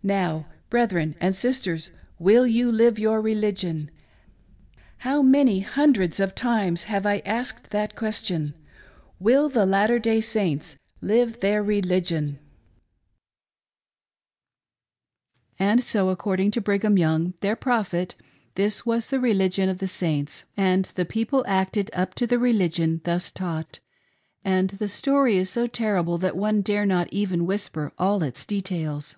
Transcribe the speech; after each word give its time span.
"Now, 0.20 0.46
brethren 0.70 1.14
and 1.20 1.36
sisters, 1.36 1.90
will 2.18 2.46
you 2.46 2.72
live 2.72 2.98
your 2.98 3.20
religion? 3.20 3.90
How 5.00 5.20
many 5.20 5.60
hundreds 5.60 6.18
of 6.20 6.34
times 6.34 6.84
have 6.84 7.04
I 7.04 7.18
asked 7.26 7.68
that 7.70 7.94
question? 7.96 8.54
Will 9.18 9.50
the 9.50 9.66
Latter 9.66 9.98
Day 9.98 10.22
Saints 10.22 10.78
live 11.02 11.40
their 11.40 11.62
religion?" 11.62 12.38
And 15.58 15.84
SO, 15.84 16.08
according 16.08 16.52
to 16.52 16.62
Brigham 16.62 16.96
Young, 16.96 17.34
their 17.42 17.54
Prophet, 17.54 18.14
this 18.54 18.86
was 18.86 19.08
the 19.08 19.20
religion 19.20 19.68
of 19.68 19.80
the 19.80 19.86
Saints! 19.86 20.44
And 20.56 20.86
the 20.94 21.04
people 21.04 21.44
acted 21.46 21.90
up 21.92 22.14
to 22.14 22.26
the" 22.26 22.38
religion" 22.38 23.02
thus 23.04 23.30
taught: 23.30 23.80
and 24.46 24.70
the 24.70 24.88
story 24.88 25.36
is 25.36 25.50
so 25.50 25.66
terrible 25.66 26.16
that 26.16 26.38
one 26.38 26.62
dare 26.62 26.86
not 26.86 27.08
even 27.12 27.44
whisper 27.44 27.92
all 27.98 28.22
its 28.22 28.46
details. 28.46 29.16